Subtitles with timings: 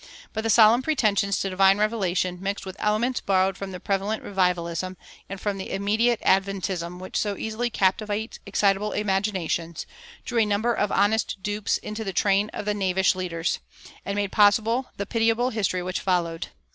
[0.33, 4.97] But the solemn pretensions to divine revelation, mixed with elements borrowed from the prevalent revivalism,
[5.29, 9.85] and from the immediate adventism which so easily captivates excitable imaginations,
[10.25, 13.59] drew a number of honest dupes into the train of the knavish leaders,
[14.03, 16.47] and made possible the pitiable history which followed.